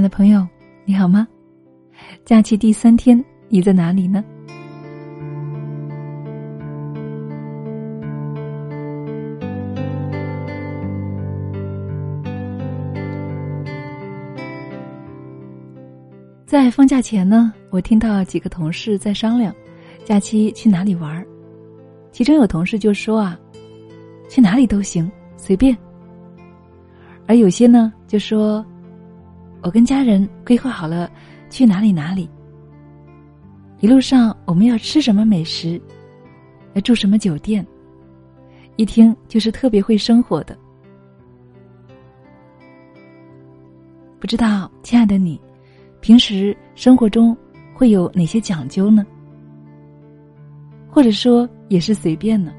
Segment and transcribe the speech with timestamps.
[0.00, 0.48] 爱的朋友，
[0.86, 1.28] 你好吗？
[2.24, 4.24] 假期第三天，你在哪里呢？
[16.46, 19.54] 在放假前呢，我听到几个同事在商量，
[20.02, 21.26] 假期去哪里玩儿。
[22.10, 23.38] 其中有同事就说啊，
[24.30, 25.76] 去哪里都行，随便。
[27.26, 28.64] 而有些呢就说，
[29.62, 31.10] 我跟家人规划好了
[31.48, 32.28] 去哪里哪里。
[33.80, 35.80] 一路上我们要吃什么美食，
[36.74, 37.66] 要住什么酒店，
[38.76, 40.56] 一听就是特别会生活的。
[44.18, 45.40] 不知道亲爱的你，
[46.00, 47.36] 平时生活中
[47.72, 49.06] 会有哪些讲究呢？
[50.90, 52.52] 或者说也是随便呢？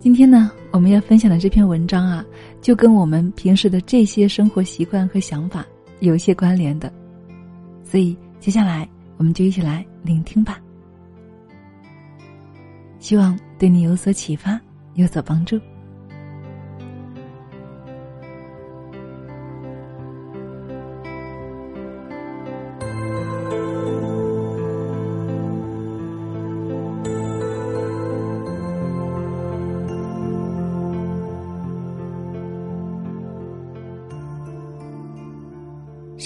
[0.00, 2.24] 今天呢，我们要分享的这篇文章啊，
[2.60, 5.66] 就跟我们平时的这些生活习惯和想法
[5.98, 6.92] 有一些关联的，
[7.82, 10.60] 所以接下来我们就一起来聆听吧。
[13.00, 14.58] 希望对你有所启发，
[14.94, 15.58] 有所帮助。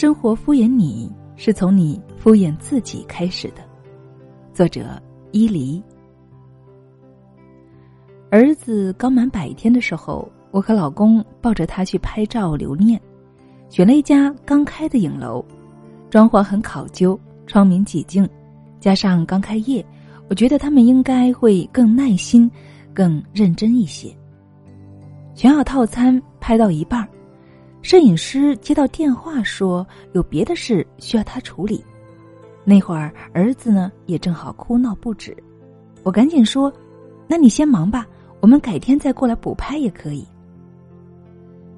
[0.03, 3.63] 生活敷衍你是从你敷衍自己开始的。
[4.53, 5.01] 作者
[5.31, 5.81] 伊犁。
[8.29, 13.01] 儿子刚满百天的时候，我和老公抱着他去拍照留念，
[13.69, 15.45] 选了一家刚开的影楼，
[16.11, 18.29] 装潢很考究，窗明几净，
[18.81, 19.87] 加上刚开业，
[20.29, 22.51] 我觉得他们应该会更耐心、
[22.93, 24.13] 更认真一些。
[25.37, 27.09] 选好套餐，拍到一半儿。
[27.83, 31.85] 摄影师接到电话说有别的事需要他处理，
[32.65, 35.37] 那会儿儿子呢也正好哭闹不止，
[36.05, 36.73] 我赶紧说
[37.27, 38.07] ：“那你先忙吧，
[38.41, 40.25] 我们改天再过来补拍也可以。”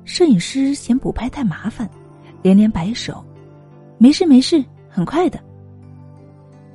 [0.05, 1.89] 摄影师嫌补拍太麻烦，
[2.43, 3.25] 连连摆手
[3.97, 5.41] ：“没事没事，很快的。”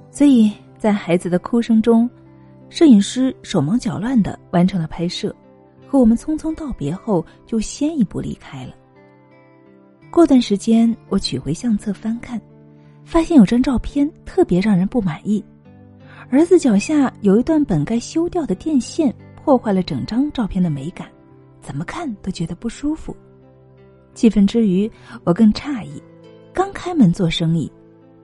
[0.10, 2.10] 所以在孩子的哭声中，
[2.70, 5.34] 摄影师手忙脚乱的完成了拍摄，
[5.88, 8.74] 和我们匆匆道别后，就先一步离开了。
[10.12, 12.42] 过段时间，我取回相册翻看，
[13.06, 15.44] 发现有张照片特别让人不满意。
[16.32, 21.08] 儿子脚下有一段本该修掉的电线，破坏了整张照片的美感，
[21.62, 23.16] 怎么看都觉得不舒服。
[24.16, 24.92] 气愤之余，
[25.24, 26.02] 我更诧异：
[26.54, 27.72] 刚开门做生意，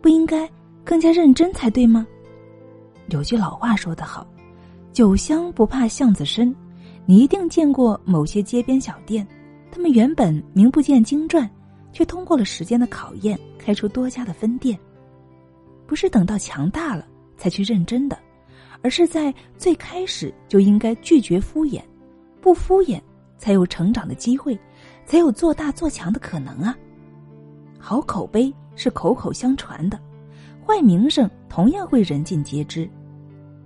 [0.01, 0.49] 不应该
[0.83, 2.05] 更加认真才对吗？
[3.09, 4.25] 有句老话说得好
[4.91, 6.53] ：“酒香不怕巷子深。”
[7.05, 9.25] 你一定见过某些街边小店，
[9.71, 11.47] 他们原本名不见经传。
[11.95, 14.77] 却通过了时间的考验，开出多家的分店。
[15.87, 17.07] 不是等到强大了
[17.37, 18.19] 才去认真的，
[18.81, 21.81] 而是在最开始就应该拒绝敷衍，
[22.41, 22.99] 不敷衍
[23.37, 24.59] 才有成长的机会，
[25.05, 26.77] 才有做大做强的可能啊！
[27.79, 29.97] 好口碑是口口相传的，
[30.67, 32.89] 坏名声同样会人尽皆知。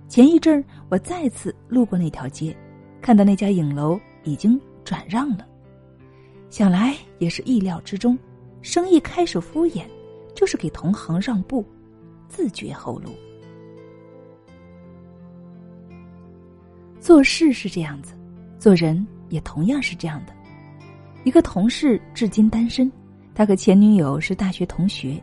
[0.06, 2.56] 前一阵儿我再次路过那条街，
[3.02, 5.44] 看到那家影楼已经转让了。
[6.50, 8.18] 想来也是意料之中，
[8.60, 9.84] 生意开始敷衍，
[10.34, 11.64] 就是给同行让步，
[12.28, 13.14] 自绝后路。
[16.98, 18.14] 做事是这样子，
[18.58, 20.34] 做人也同样是这样的。
[21.22, 22.90] 一个同事至今单身，
[23.32, 25.22] 他和前女友是大学同学，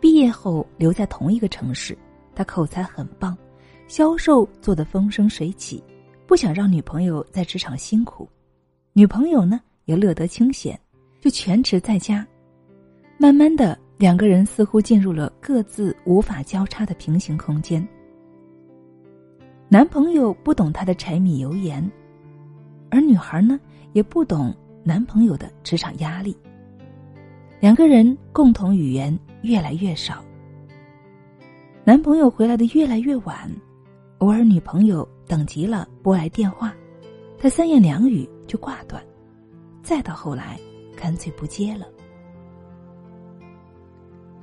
[0.00, 1.96] 毕业后留在同一个城市。
[2.34, 3.36] 他口才很棒，
[3.86, 5.82] 销售做得风生水起，
[6.26, 8.28] 不想让女朋友在职场辛苦。
[8.92, 9.60] 女朋友呢？
[9.88, 10.78] 也乐得清闲，
[11.18, 12.24] 就全职在家。
[13.16, 17.86] 慢慢的，两个人似乎进入了各自无法交叉的平行空间。
[19.66, 21.90] 男朋友不懂她的柴米油盐，
[22.90, 23.58] 而女孩呢，
[23.94, 24.54] 也不懂
[24.84, 26.36] 男朋友的职场压力。
[27.58, 30.22] 两个人共同语言越来越少。
[31.82, 33.50] 男朋友回来的越来越晚，
[34.18, 36.74] 偶尔女朋友等急了拨来电话，
[37.38, 39.02] 他三言两语就挂断。
[39.88, 40.60] 再到后来，
[40.94, 41.86] 干脆不接了。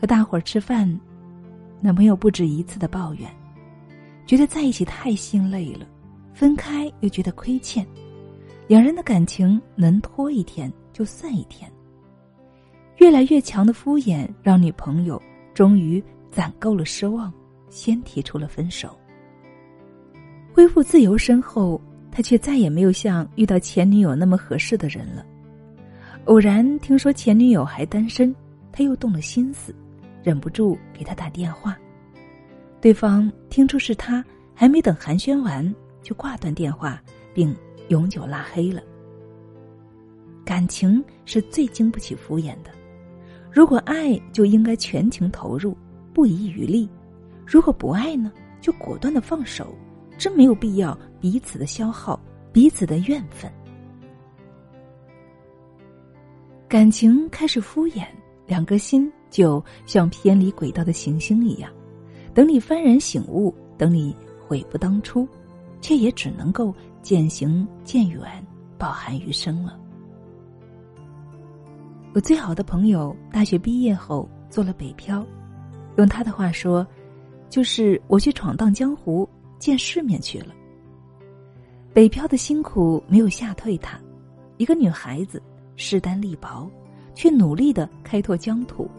[0.01, 0.99] 和大伙儿吃饭，
[1.79, 3.29] 男朋友不止一次的抱怨，
[4.25, 5.85] 觉得在一起太心累了，
[6.33, 7.85] 分开又觉得亏欠，
[8.65, 11.71] 两人的感情能拖一天就算一天。
[12.97, 15.21] 越来越强的敷衍，让女朋友
[15.53, 17.31] 终于攒够了失望，
[17.69, 18.97] 先提出了分手。
[20.51, 21.79] 恢复自由身后，
[22.11, 25.23] 他却再也没有像遇到前女友那么合适的人了。
[26.25, 28.33] 偶然听说前女友还单身，
[28.71, 29.75] 他又动了心思，
[30.23, 31.77] 忍不住给她打电话。
[32.81, 36.99] 对方听出是他，还没等寒暄完，就挂断电话，
[37.31, 37.55] 并
[37.89, 38.81] 永久拉黑了。
[40.43, 42.71] 感情是最经不起敷衍的，
[43.51, 45.77] 如果爱就应该全情投入，
[46.11, 46.89] 不遗余力；
[47.45, 49.75] 如果不爱呢，就果断的放手，
[50.17, 52.19] 真没有必要彼此的消耗，
[52.51, 53.51] 彼此的怨愤。
[56.67, 58.07] 感情开始敷衍，
[58.47, 61.71] 两颗心就像偏离轨道的行星一样，
[62.33, 64.15] 等你幡然醒悟，等你
[64.47, 65.27] 悔不当初，
[65.79, 66.73] 却也只能够
[67.03, 68.23] 渐行渐远，
[68.79, 69.79] 饱含余生了。
[72.15, 75.23] 我最好的朋友大学毕业后做了北漂，
[75.97, 76.85] 用他的话说，
[77.47, 79.29] 就是我去闯荡江湖，
[79.59, 80.47] 见世面去了。
[81.93, 83.99] 北漂的辛苦没有吓退他，
[84.57, 85.39] 一个女孩子。
[85.75, 86.69] 势单力薄，
[87.13, 88.89] 却努力的开拓疆土。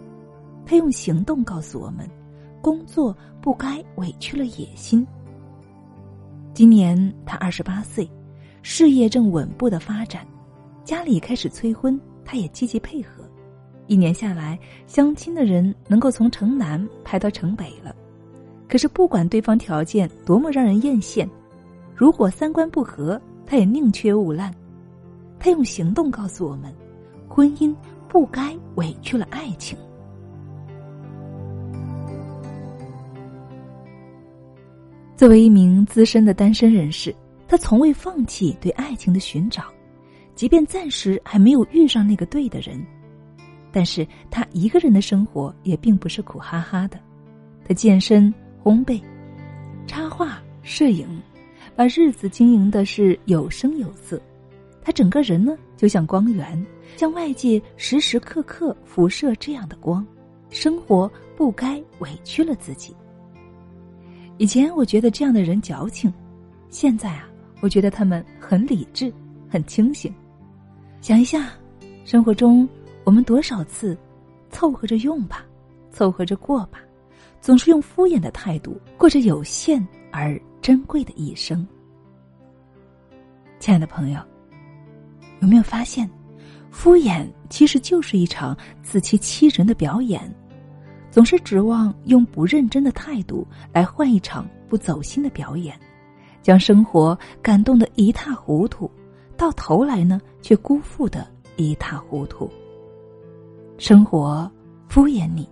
[0.65, 2.09] 他用行动告诉我们：
[2.61, 5.07] 工作不该委屈了野心。
[6.53, 8.11] 今年他二十八岁，
[8.63, 10.27] 事业正稳步的发展，
[10.85, 13.23] 家里开始催婚，他也积极配合。
[13.87, 17.95] 一年下来，相亲的人能够从城南排到城北了。
[18.69, 21.29] 可是不管对方条件多么让人艳羡，
[21.95, 24.53] 如果三观不合，他也宁缺毋滥。
[25.39, 26.75] 他用行动告诉我们：
[27.29, 27.75] 婚姻
[28.09, 29.77] 不该委屈了爱情。
[35.17, 37.15] 作为一名资深的单身人士，
[37.49, 39.65] 他从未放弃对爱情的寻找，
[40.35, 42.79] 即便暂时还没有遇上那个对的人。
[43.73, 46.99] 但是他一个人的生活也并不是苦哈哈的，
[47.67, 49.01] 他健身、烘焙、
[49.87, 51.07] 插画、摄影，
[51.75, 54.21] 把日子经营的是有声有色。
[54.87, 56.65] 他整个人呢，就像光源，
[56.97, 60.07] 向外界时时刻刻辐射这样的光。
[60.49, 62.95] 生活不该委屈了自己。
[64.39, 66.15] 以前我觉得这样的人矫情，
[66.71, 67.29] 现在啊，
[67.61, 69.13] 我觉得他们很理智，
[69.49, 70.15] 很清醒。
[71.01, 71.51] 想一下，
[72.05, 72.69] 生活中
[73.03, 73.99] 我们多少次
[74.51, 75.45] 凑合着用吧，
[75.91, 76.79] 凑合着过吧，
[77.41, 81.67] 总是用敷衍的态度过着有限而珍贵的一生。
[83.59, 84.21] 亲爱的朋友。
[85.41, 86.09] 有没有发现，
[86.71, 90.21] 敷衍其实就是一场自欺欺人的表演，
[91.11, 95.79] 总是指望用不认真的态度来换一场不走心的表演，
[96.43, 98.91] 将生活感动的一塌糊涂，
[99.37, 102.51] 到头来呢却辜负的一塌糊涂。
[103.79, 104.51] 生活
[104.89, 105.49] 敷衍你，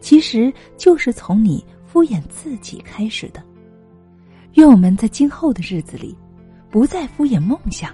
[0.00, 3.42] 其实就是从你敷衍自己开始的。
[4.54, 6.16] 愿我们在今后的日子里，
[6.70, 7.92] 不再敷衍梦想。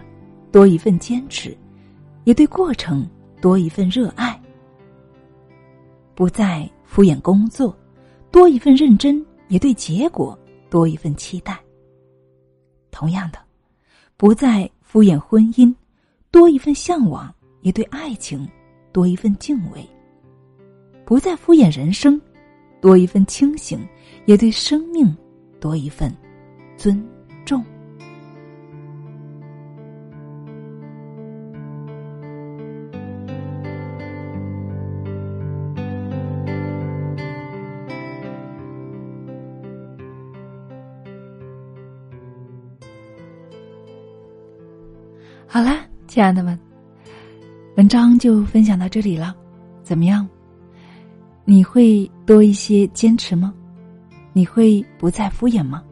[0.51, 1.57] 多一份坚持，
[2.25, 3.09] 也对过程
[3.41, 4.35] 多一份热爱；
[6.15, 7.77] 不再敷衍工作，
[8.31, 10.39] 多一份认真，也对结果
[10.69, 11.59] 多一份期待。
[12.91, 13.39] 同样的，
[14.17, 15.75] 不再敷衍婚姻，
[16.31, 17.33] 多一份向往，
[17.63, 18.47] 也对爱情
[18.93, 19.81] 多一份敬畏；
[21.05, 22.21] 不再敷衍人生，
[22.81, 23.81] 多一份清醒，
[24.27, 25.17] 也对生命
[25.61, 26.13] 多一份
[26.77, 27.03] 尊
[27.45, 27.65] 重。
[45.53, 46.57] 好啦，亲爱的们，
[47.77, 49.35] 文章就分享到这里了。
[49.83, 50.29] 怎么样？
[51.45, 53.53] 你会多一些坚持吗？
[54.33, 55.83] 你会不再敷衍吗？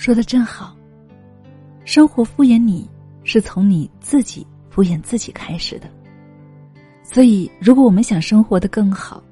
[0.00, 0.74] 说的真好。
[1.84, 2.88] 生活敷衍你
[3.22, 5.86] 是从你自己敷衍自己开始的，
[7.02, 9.22] 所以如果我们想生活的更好，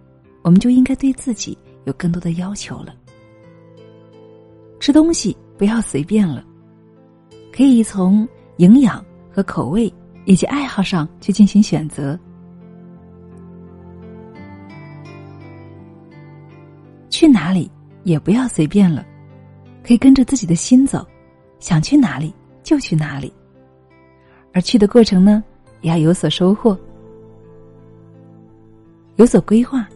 [0.43, 2.95] 我们就应该对自己有更多的要求了。
[4.79, 6.45] 吃东西不要随便了，
[7.51, 9.91] 可以从营养和口味
[10.27, 12.19] 以及爱好上去进行选择。
[17.09, 17.71] 去哪里
[18.05, 19.03] 也不要随便了。
[19.89, 21.03] 可以跟着自己的心走，
[21.61, 22.31] 想去哪里
[22.63, 23.33] 就去哪里。
[24.53, 25.43] 而去的过程呢，
[25.81, 26.77] 也要有所收获，
[29.17, 29.89] 有所规划。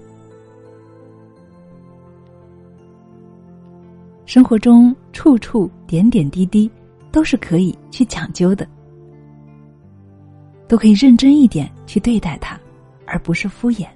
[4.25, 6.71] 生活中处处点点滴滴
[7.11, 8.67] 都是可以去讲究的，
[10.67, 12.59] 都可以认真一点去对待它，
[13.05, 13.87] 而不是敷衍。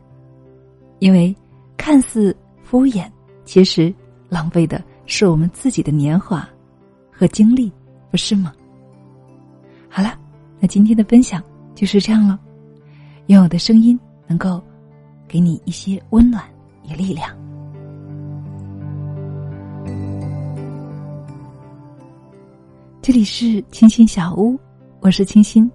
[0.99, 1.35] 因为
[1.79, 3.11] 看似敷衍，
[3.47, 3.91] 其实
[4.29, 6.47] 浪费的是我们自己的年华
[7.11, 7.73] 和经历，
[8.11, 8.53] 不是吗？
[9.89, 10.19] 好了，
[10.61, 11.43] 那今天的分享
[11.75, 12.39] 就是这样了。
[13.27, 14.63] 愿我的声音能够
[15.27, 16.45] 给你一些温暖
[16.89, 17.31] 与力量。
[23.01, 24.59] 这里是清新小屋，
[25.01, 25.71] 我是清新。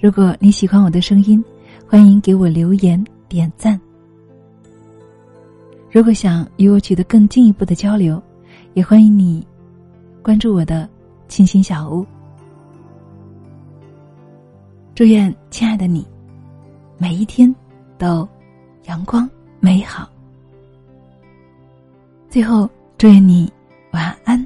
[0.00, 1.44] 如果你喜欢我的声音，
[1.88, 3.78] 欢迎给我留言点赞。
[5.90, 8.22] 如果想与我取得更进一步的交流，
[8.74, 9.46] 也欢迎你
[10.20, 10.88] 关注我的
[11.28, 12.04] 清新小屋。
[14.94, 16.06] 祝愿亲爱的你，
[16.98, 17.52] 每一天
[17.96, 18.28] 都
[18.84, 19.28] 阳光
[19.60, 20.08] 美好。
[22.28, 23.52] 最后，祝愿你
[23.92, 24.44] 晚安。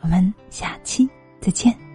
[0.00, 1.08] 我们下期
[1.40, 1.89] 再见。